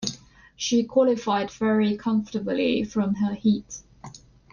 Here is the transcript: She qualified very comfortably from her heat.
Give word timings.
She 0.55 0.83
qualified 0.83 1.51
very 1.51 1.95
comfortably 1.95 2.83
from 2.83 3.13
her 3.13 3.35
heat. 3.35 3.83